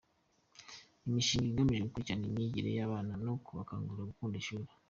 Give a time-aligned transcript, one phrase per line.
[1.07, 4.65] Imishinga igamije gukurikirana imyigire y’abana no kubakangurira gukunda ishuri.